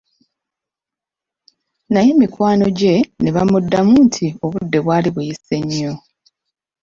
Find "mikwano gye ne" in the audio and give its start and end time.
2.21-3.29